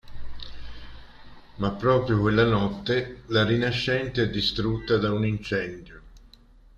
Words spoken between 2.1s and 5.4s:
quella notte La Rinascente è distrutta da un